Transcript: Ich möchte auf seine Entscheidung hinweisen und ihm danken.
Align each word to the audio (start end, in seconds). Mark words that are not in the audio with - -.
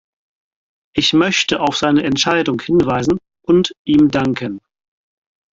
Ich 0.95 1.13
möchte 1.13 1.59
auf 1.61 1.77
seine 1.77 2.03
Entscheidung 2.03 2.59
hinweisen 2.59 3.19
und 3.45 3.75
ihm 3.83 4.09
danken. 4.09 4.59